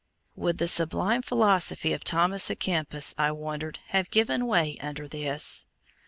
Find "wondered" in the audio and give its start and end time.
3.29-3.77